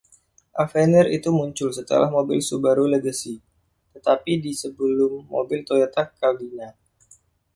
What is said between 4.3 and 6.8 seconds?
di sebelum mobil Toyota Caldina.